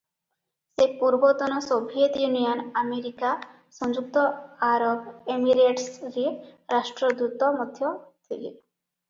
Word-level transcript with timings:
ସେ 0.77 0.85
ପୂର୍ବତନ 1.01 1.57
Soviet 1.65 2.21
Union, 2.23 2.63
America, 2.83 3.35
ସଂଯୁକ୍ତ 3.81 4.25
ଆରବ 4.69 5.15
ଏମିରେଟ୍ସରେ 5.37 6.27
ରାଷ୍ଟ୍ରଦୂତ 6.77 7.53
ମଧ୍ୟ 7.61 7.93
ଥିଲେ। 7.95 8.51